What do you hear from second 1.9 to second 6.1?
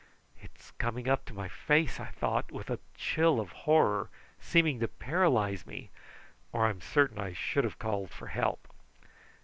I thought with a chill of horror seeming to paralyse me,